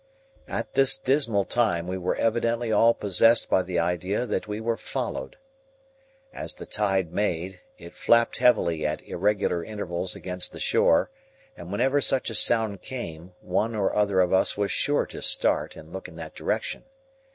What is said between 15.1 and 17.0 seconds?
start, and look in that direction.